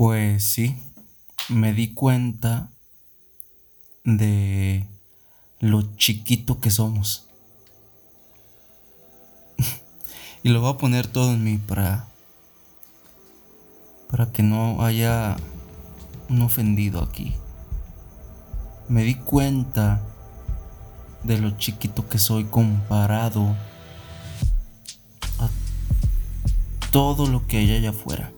[0.00, 0.78] Pues sí,
[1.50, 2.70] me di cuenta
[4.02, 4.86] de
[5.58, 7.26] lo chiquito que somos.
[10.42, 12.08] y lo voy a poner todo en mí para
[14.10, 15.36] para que no haya
[16.30, 17.34] un ofendido aquí.
[18.88, 20.00] Me di cuenta
[21.24, 23.54] de lo chiquito que soy comparado
[25.38, 25.50] a
[26.90, 28.32] todo lo que hay allá afuera.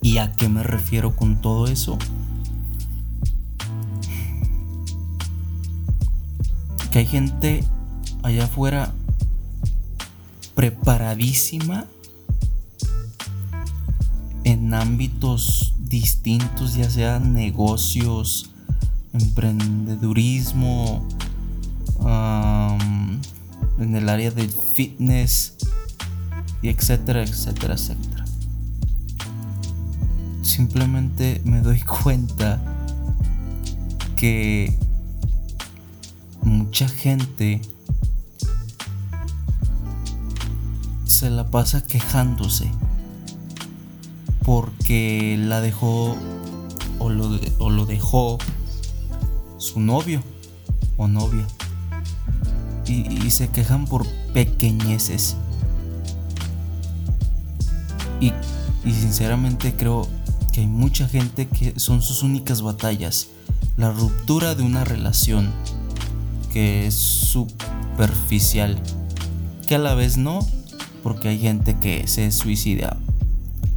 [0.00, 1.98] ¿Y a qué me refiero con todo eso?
[6.90, 7.64] Que hay gente
[8.22, 8.94] allá afuera
[10.54, 11.86] preparadísima
[14.44, 18.50] en ámbitos distintos, ya sean negocios,
[19.12, 21.06] emprendedurismo,
[23.78, 25.56] en el área del fitness,
[26.62, 28.17] y etcétera, etcétera, etcétera
[30.58, 32.60] simplemente me doy cuenta
[34.16, 34.76] que
[36.42, 37.62] mucha gente
[41.04, 42.68] se la pasa quejándose
[44.44, 46.16] porque la dejó
[46.98, 48.38] o lo, o lo dejó
[49.58, 50.24] su novio
[50.96, 51.46] o novia.
[52.88, 55.36] Y, se quejan por pequeñeces.
[58.20, 58.32] Y,
[58.84, 60.08] y sinceramente creo
[60.58, 63.28] hay mucha gente que son sus únicas batallas.
[63.76, 65.50] La ruptura de una relación
[66.52, 68.80] que es superficial,
[69.66, 70.40] que a la vez no,
[71.02, 72.96] porque hay gente que se suicida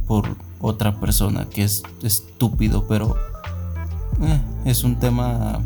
[0.06, 3.16] por otra persona que es estúpido, pero
[4.20, 5.60] eh, es un tema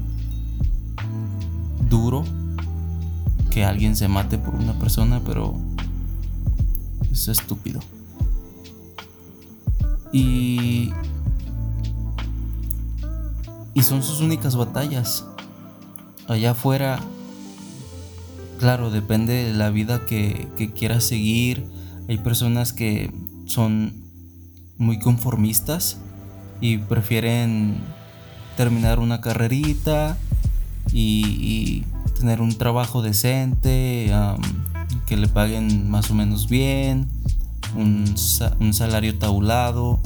[1.89, 2.25] duro
[3.51, 5.55] que alguien se mate por una persona, pero
[7.11, 7.81] es estúpido.
[10.17, 10.93] Y
[13.77, 15.27] y son sus únicas batallas.
[16.29, 16.99] Allá afuera,
[18.59, 21.67] claro, depende de la vida que, que quieras seguir.
[22.09, 23.13] Hay personas que
[23.45, 24.03] son
[24.79, 25.99] muy conformistas
[26.63, 27.77] y prefieren
[28.57, 30.17] terminar una carrerita
[30.91, 31.85] y,
[32.19, 34.11] tener un trabajo decente,
[35.05, 37.09] que le paguen más o menos bien,
[37.77, 38.15] un,
[38.59, 40.01] un salario tabulado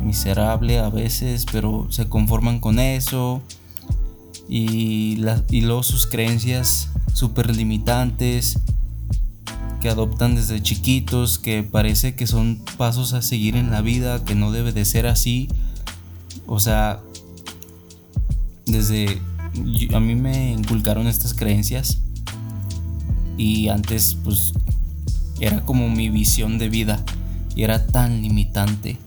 [0.00, 3.42] miserable a veces, pero se conforman con eso.
[4.48, 5.18] Y,
[5.50, 8.58] y luego sus creencias súper limitantes
[9.80, 14.34] que adoptan desde chiquitos, que parece que son pasos a seguir en la vida, que
[14.34, 15.48] no debe de ser así.
[16.46, 17.00] O sea,
[18.66, 19.20] desde...
[19.94, 21.98] a mí me inculcaron estas creencias
[23.36, 24.52] y antes pues
[25.40, 27.02] era como mi visión de vida
[27.56, 28.98] y era tan limitante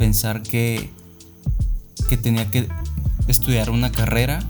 [0.00, 0.90] pensar que,
[2.08, 2.66] que tenía que
[3.28, 4.42] estudiar una carrera.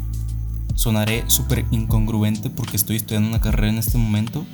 [0.76, 4.46] Sonaré súper incongruente porque estoy estudiando una carrera en este momento.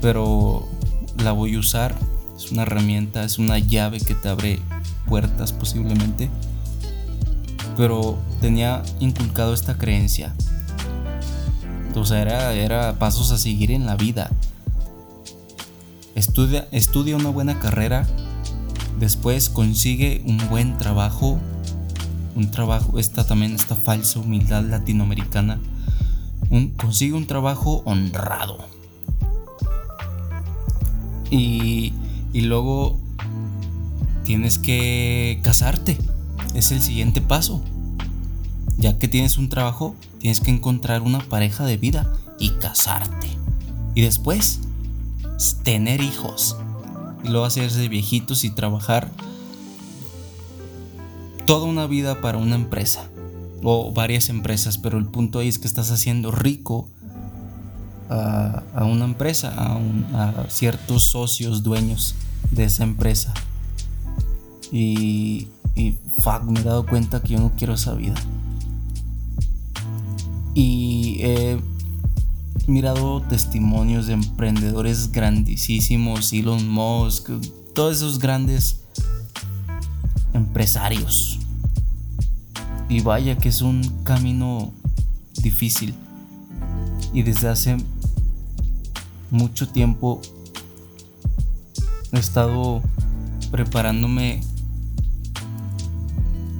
[0.00, 0.68] Pero
[1.18, 1.94] la voy a usar.
[2.36, 4.58] Es una herramienta, es una llave que te abre
[5.06, 6.28] puertas posiblemente.
[7.76, 10.34] Pero tenía inculcado esta creencia.
[11.94, 14.32] O sea, era, era pasos a seguir en la vida.
[16.16, 18.04] Estudia, estudia una buena carrera
[19.02, 21.40] Después consigue un buen trabajo,
[22.36, 25.58] un trabajo, esta también esta falsa humildad latinoamericana,
[26.76, 28.58] consigue un trabajo honrado.
[31.32, 31.92] Y,
[32.32, 33.00] y luego
[34.22, 35.98] tienes que casarte,
[36.54, 37.60] es el siguiente paso.
[38.78, 43.26] Ya que tienes un trabajo, tienes que encontrar una pareja de vida y casarte.
[43.96, 44.60] Y después,
[45.64, 46.56] tener hijos
[47.22, 49.10] y luego hacerse viejitos y trabajar
[51.46, 53.08] toda una vida para una empresa
[53.62, 56.88] o varias empresas, pero el punto ahí es que estás haciendo rico
[58.08, 62.14] a, una empresa, a, ciertos socios dueños
[62.50, 63.32] de esa empresa.
[64.70, 68.16] Y, y fuck, me he dado cuenta que yo no quiero esa vida.
[70.54, 71.18] Y
[72.68, 77.30] mirado testimonios de emprendedores grandísimos, Elon Musk,
[77.74, 78.80] todos esos grandes
[80.34, 81.38] empresarios.
[82.88, 84.72] Y vaya que es un camino
[85.42, 85.94] difícil.
[87.12, 87.76] Y desde hace
[89.30, 90.20] mucho tiempo
[92.12, 92.82] he estado
[93.50, 94.40] preparándome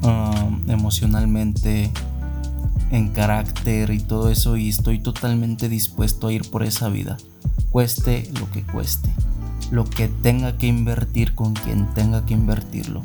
[0.02, 1.90] ah, emocionalmente,
[2.92, 7.16] en carácter y todo eso y estoy totalmente dispuesto a ir por esa vida,
[7.70, 9.10] cueste lo que cueste.
[9.70, 13.02] lo que tenga que invertir con quien tenga que invertirlo.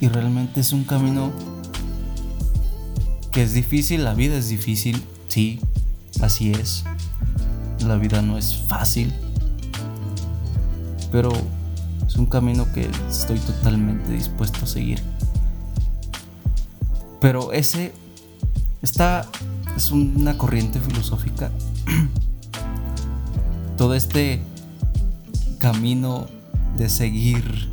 [0.00, 1.32] Y realmente es un camino
[3.32, 5.58] que es difícil, la vida es difícil, sí,
[6.22, 6.84] así es.
[7.84, 9.12] La vida no es fácil,
[11.10, 11.32] pero
[12.06, 15.02] es un camino que estoy totalmente dispuesto a seguir.
[17.20, 17.92] Pero ese
[18.82, 19.26] esta
[19.76, 21.50] es una corriente filosófica.
[23.76, 24.42] Todo este
[25.58, 26.26] camino
[26.76, 27.68] de seguir,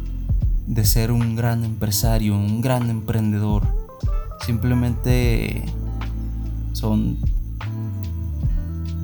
[0.67, 3.63] de ser un gran empresario, un gran emprendedor,
[4.45, 5.63] simplemente
[6.73, 7.17] son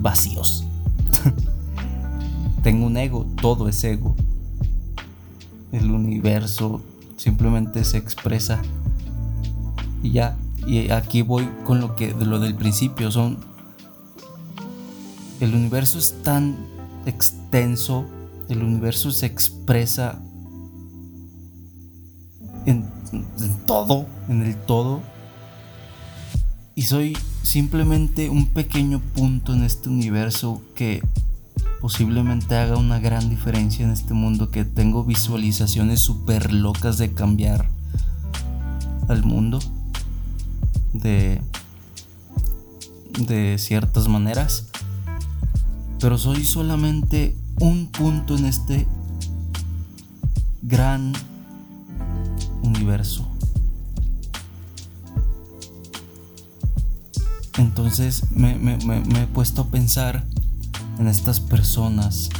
[0.00, 0.66] vacíos.
[2.62, 4.14] Tengo un ego, todo es ego.
[5.72, 6.82] El universo
[7.16, 8.62] simplemente se expresa
[10.02, 13.38] y ya y aquí voy con lo que de lo del principio son
[15.40, 16.56] el universo es tan
[17.06, 18.06] extenso,
[18.48, 20.20] el universo se expresa
[22.66, 25.02] en, en todo, en el todo.
[26.74, 31.02] Y soy simplemente un pequeño punto en este universo que
[31.80, 37.68] posiblemente haga una gran diferencia en este mundo, que tengo visualizaciones súper locas de cambiar
[39.08, 39.58] al mundo
[40.94, 41.42] de,
[43.26, 44.68] de ciertas maneras,
[46.00, 48.86] pero soy solamente un punto en este
[50.62, 51.12] gran
[52.62, 53.28] universo.
[57.58, 60.24] Entonces me, me, he puesto a pensar
[60.98, 62.30] en estas personas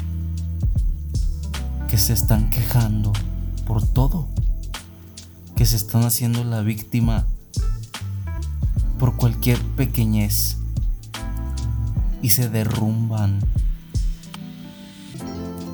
[1.89, 3.13] que se están quejando
[3.67, 4.29] por todo,
[5.55, 7.27] que se están haciendo la víctima
[8.99, 10.59] por cualquier pequeñez
[12.23, 13.41] y se derrumban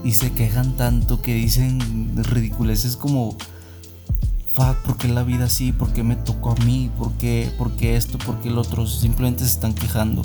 [0.03, 3.37] y se quejan tanto que dicen ridiculeces como
[4.53, 5.73] fuck, ¿por qué la vida así?
[5.73, 6.91] ¿Por qué me tocó a mí?
[6.99, 8.19] ¿Por qué, ¿Por qué esto?
[8.19, 8.87] ¿Por qué el otro?
[8.87, 10.23] Simplemente se están quejando.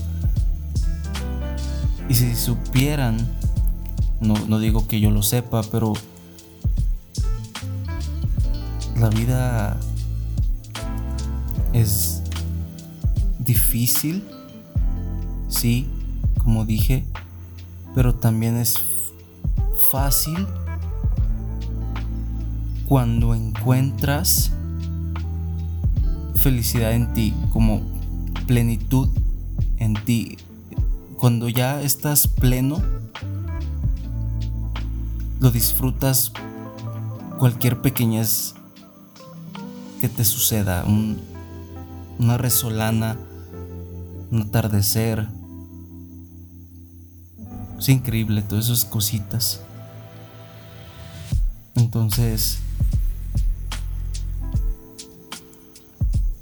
[2.10, 3.18] Y si supieran,
[4.20, 5.94] no, no digo que yo lo sepa, pero
[8.98, 9.78] la vida
[11.74, 12.22] es
[13.46, 14.24] difícil,
[15.48, 15.88] sí,
[16.44, 17.06] como dije,
[17.94, 18.76] pero también es
[19.92, 20.48] fácil
[22.88, 24.52] cuando encuentras
[26.36, 27.82] felicidad en ti, como
[28.46, 29.10] plenitud
[29.78, 30.38] en ti.
[31.18, 32.82] Cuando ya estás pleno,
[35.40, 36.32] lo disfrutas
[37.40, 38.54] cualquier pequeñez
[40.00, 40.86] que te suceda,
[42.20, 43.18] una resolana
[44.36, 45.28] un atardecer.
[47.80, 49.62] Es increíble todas esas cositas.
[51.76, 52.60] Entonces,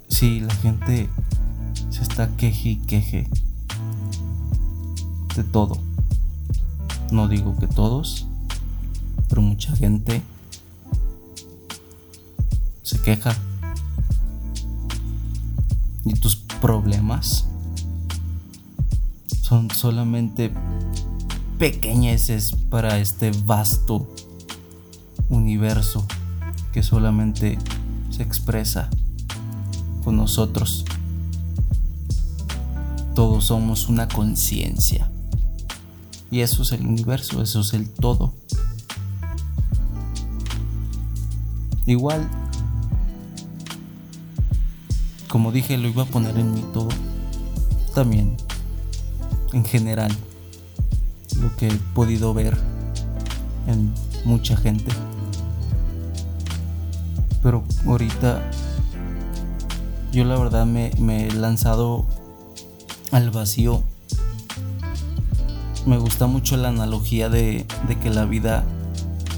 [0.08, 1.08] sí, la gente
[1.90, 3.28] se está queje y queje
[5.36, 5.78] de todo.
[7.12, 8.26] No digo que todos,
[9.30, 10.22] pero mucha gente
[12.82, 13.36] se queja.
[16.06, 17.48] Y tus problemas
[19.44, 20.54] son solamente
[21.60, 24.08] pequeñeces para este vasto
[25.30, 26.08] universo
[26.72, 27.60] que solamente
[28.10, 28.90] se expresa
[30.06, 30.86] con nosotros.
[33.16, 35.10] Todos somos una conciencia.
[36.32, 38.34] Y eso es el universo, eso es el todo.
[41.86, 42.30] Igual,
[45.28, 46.90] como dije, lo iba a poner en mi todo.
[47.94, 48.38] También
[49.54, 50.12] en general
[51.40, 52.58] lo que he podido ver
[53.68, 53.94] en
[54.26, 54.92] mucha gente.
[57.42, 58.42] Pero ahorita
[60.12, 60.92] yo la verdad me,
[61.26, 62.06] he lanzado
[63.12, 63.84] al vacío.
[65.86, 67.66] Me gusta mucho la analogía de,
[68.02, 68.64] que la vida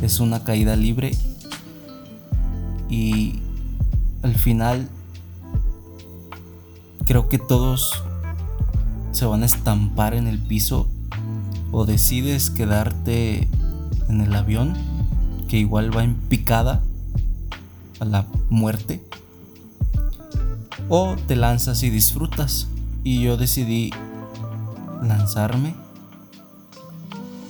[0.01, 1.15] es una caída libre
[2.89, 3.39] y
[4.21, 4.89] al final
[7.05, 8.03] creo que todos
[9.15, 10.89] se van a estampar en el piso
[11.71, 13.47] o decides quedarte
[14.09, 14.73] en el avión
[15.47, 16.83] que igual va en picada
[18.01, 19.01] a la muerte
[20.89, 22.67] o te lanzas y disfrutas.
[23.05, 23.91] Y yo decidí
[25.01, 25.75] lanzarme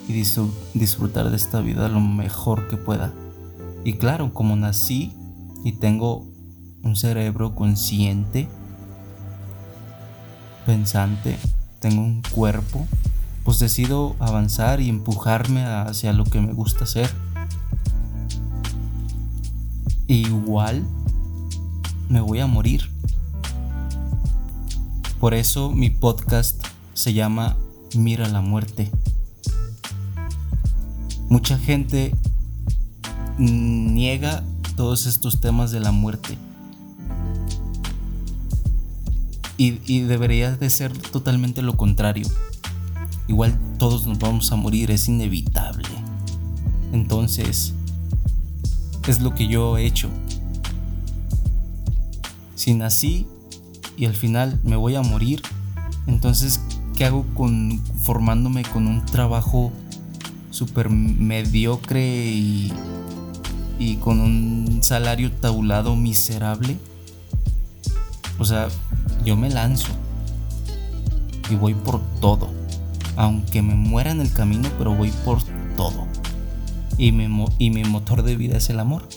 [0.07, 3.11] y disfrutar de esta vida lo mejor que pueda.
[3.83, 5.13] Y claro como nací
[5.63, 6.27] y tengo
[6.83, 8.47] un cerebro consciente
[10.67, 11.37] pensante
[11.87, 12.87] tengo un cuerpo
[13.43, 17.07] pues decido avanzar y empujarme hacia lo que me gusta hacer.
[20.07, 20.83] igual
[22.09, 22.89] me voy a morir.
[25.19, 26.59] Por eso mi podcast
[26.95, 27.55] se llama
[27.93, 28.89] Mira la muerte.
[31.29, 32.15] Mucha gente
[33.37, 34.43] niega
[34.75, 36.35] todos estos temas de la muerte.
[39.57, 42.27] Y, debería de ser totalmente lo contrario.
[43.27, 45.87] Igual todos nos vamos a morir, es inevitable.
[46.91, 47.73] Entonces,
[49.07, 50.09] es lo que yo he hecho.
[52.55, 53.27] Si nací
[53.97, 55.41] y al final me voy a morir,
[56.05, 56.59] entonces,
[56.95, 59.71] ¿qué hago con formándome con un trabajo
[60.51, 62.73] súper mediocre y,
[63.79, 66.77] y con un salario tabulado miserable?
[68.37, 68.67] O sea,
[69.23, 69.89] yo me lanzo
[71.49, 72.49] y voy por todo.
[73.15, 75.41] Aunque me muera en el camino, pero voy por
[75.77, 76.05] todo.
[76.97, 79.07] Y mi, motor de vida es el amor.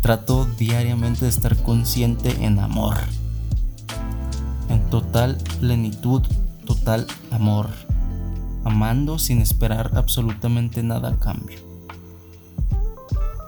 [0.00, 2.96] Trato diariamente de estar consciente en amor
[4.70, 6.22] en total plenitud,
[6.64, 7.68] total amor,
[8.64, 11.58] amando sin esperar absolutamente nada a cambio.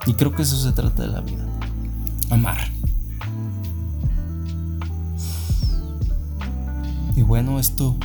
[0.06, 1.46] Y creo que eso se trata de la vida,
[2.30, 2.58] amar.
[7.32, 7.96] Bueno, esto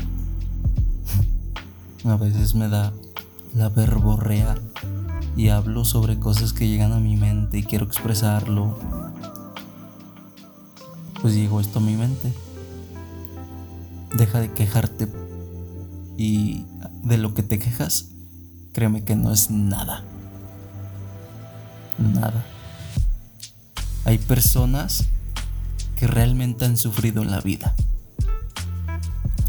[2.05, 2.93] a veces me da
[3.53, 4.55] la verborrea
[5.35, 8.79] y hablo sobre cosas que llegan a mi mente y quiero expresarlo.
[11.21, 12.31] Pues digo esto a mi mente.
[14.15, 15.09] Deja de quejarte
[16.15, 16.63] y
[17.03, 18.11] de lo que te quejas,
[18.71, 20.05] créeme que no es nada.
[21.97, 22.45] Nada.
[24.05, 25.03] Hay personas
[25.97, 27.75] que realmente han sufrido en la vida.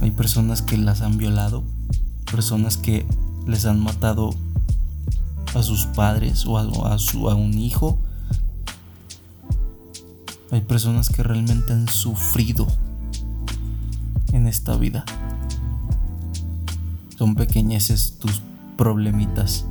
[0.01, 1.65] Hay personas que las han violado,
[2.31, 3.07] personas que
[3.47, 4.31] les han matado
[5.55, 7.99] a sus padres o a, a un hijo.
[10.51, 12.67] Hay personas que realmente han sufrido
[14.33, 15.05] en esta vida.
[17.17, 18.43] Son pequeñeces tus
[18.77, 19.65] problemitas.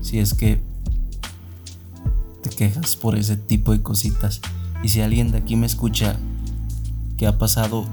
[0.00, 0.62] Si es que
[2.42, 4.40] te quejas por ese tipo de cositas.
[4.82, 6.16] Y si alguien de aquí me escucha
[7.16, 7.86] que ha pasado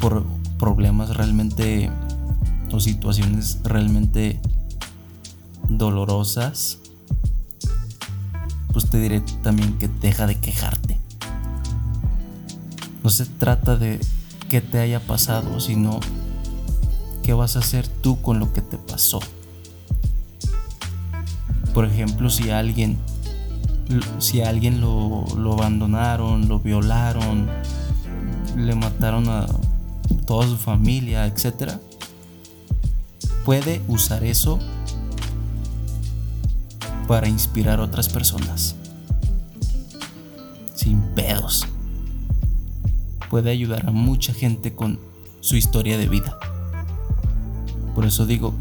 [0.00, 0.26] por
[0.62, 1.90] problemas realmente
[2.70, 4.40] o situaciones realmente
[5.68, 6.78] dolorosas,
[8.72, 11.00] pues te diré también que deja de quejarte.
[13.02, 13.98] No se trata de
[14.48, 15.98] que te haya pasado, sino
[17.24, 19.18] qué vas a hacer tú con lo que te pasó.
[21.74, 23.00] Por ejemplo, si alguien
[24.18, 27.48] si alguien lo, lo abandonaron, lo violaron,
[28.56, 29.46] le mataron a
[30.32, 31.72] toda su familia, etc.
[33.44, 34.58] Puede usar eso
[37.06, 38.74] para inspirar a otras personas.
[40.74, 41.66] Sin pedos
[43.28, 44.98] puede ayudar a mucha gente con
[45.42, 46.38] su historia de vida.
[47.94, 48.54] Por eso digo,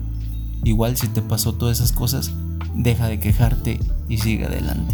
[0.66, 2.34] igual si te pasó todas esas cosas,
[2.76, 4.94] deja de quejarte y sigue adelante.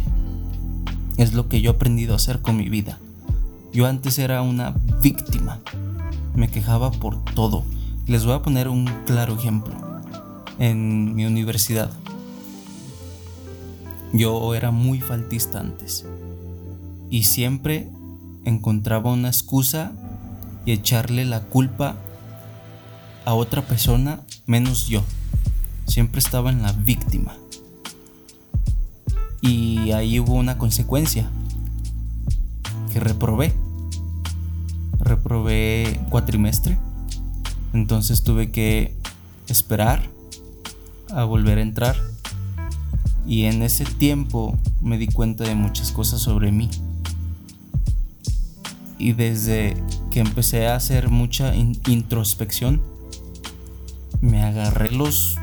[1.17, 2.99] Es lo que yo he aprendido a hacer con mi vida.
[3.73, 5.59] Yo antes era una víctima.
[6.37, 7.63] Me quejaba por todo.
[8.05, 9.73] Les voy a poner un claro ejemplo.
[10.59, 11.89] En mi universidad.
[14.13, 16.05] Yo era muy faltista antes.
[17.09, 17.89] Y siempre
[18.45, 19.93] encontraba una excusa
[20.63, 21.95] y echarle la culpa
[23.25, 25.01] a otra persona menos yo.
[25.87, 27.35] Siempre estaba en la víctima.
[29.41, 31.31] Y ahí hubo una consecuencia.
[32.93, 33.55] Que reprobé.
[35.07, 36.77] Reprobé cuatrimestre.
[37.73, 38.95] Entonces tuve que
[39.47, 40.01] esperar
[41.09, 41.95] a volver a entrar.
[43.25, 46.69] Y en ese tiempo me di cuenta de muchas cosas sobre mí
[48.99, 49.77] y desde
[50.11, 52.81] que empecé a hacer mucha introspección,
[54.21, 55.37] me agarré los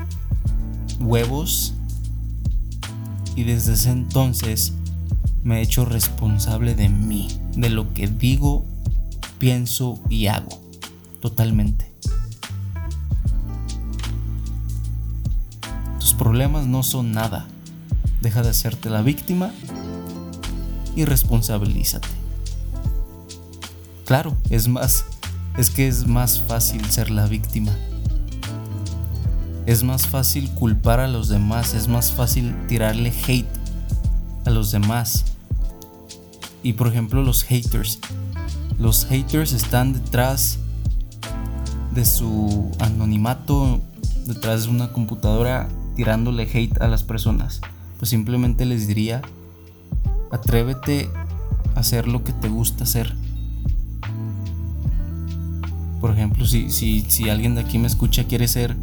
[0.99, 1.73] huevos
[3.35, 4.73] y desde ese entonces
[5.43, 8.65] me he hecho responsable de mí, de lo que digo,
[9.37, 10.61] pienso y hago,
[11.21, 11.91] totalmente.
[15.99, 17.47] Tus problemas no son nada.
[18.21, 19.51] Deja de hacerte la víctima
[20.95, 22.07] y responsabilízate.
[24.05, 25.05] Claro, es más,
[25.57, 27.71] es que es más fácil ser la víctima.
[29.65, 33.47] Es más fácil culpar a los demás, es más fácil tirarle hate
[34.45, 35.25] a los demás.
[36.61, 37.99] Y por ejemplo los haters.
[38.77, 40.59] Los haters están detrás
[41.93, 43.81] de su anonimato
[44.25, 47.61] detrás de una computadora tirándole hate a las personas.
[47.97, 49.21] Pues simplemente les diría,
[50.31, 51.09] atrévete
[51.75, 53.15] a hacer lo que te gusta hacer.
[56.01, 58.75] Por ejemplo, si, si, si alguien de aquí me escucha quiere ser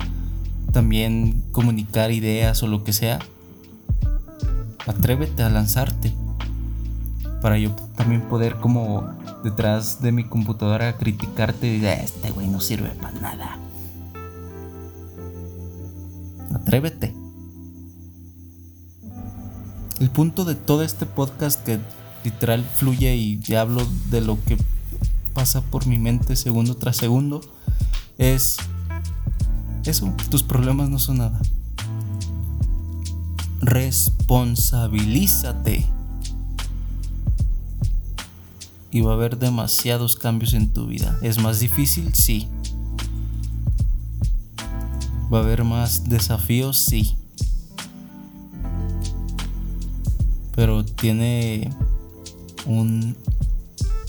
[0.72, 3.18] también comunicar ideas o lo que sea,
[4.87, 6.14] atrévete a lanzarte.
[7.42, 9.11] Para yo también poder como
[9.42, 13.58] detrás de mi computadora criticarte y decir, este güey no sirve para nada.
[16.54, 17.14] Atrévete.
[20.00, 21.78] El punto de todo este podcast que
[22.25, 24.58] literal fluye y ya hablo de lo que
[25.34, 27.40] pasa por mi mente segundo tras segundo
[28.18, 28.58] es
[29.84, 31.40] eso, tus problemas no son nada.
[33.61, 35.87] Responsabilízate.
[38.92, 41.18] Y va a haber demasiados cambios en tu vida.
[41.22, 42.14] ¿Es más difícil?
[42.14, 42.46] Sí.
[45.32, 46.84] ¿Va a haber más desafíos?
[46.84, 47.16] Sí.
[50.54, 51.70] Pero tiene
[52.66, 53.16] un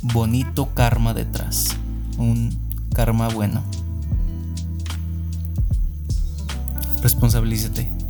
[0.01, 1.77] bonito karma detrás.
[2.17, 2.53] Un
[2.93, 3.63] karma bueno.
[7.01, 8.02] Responsabilízate.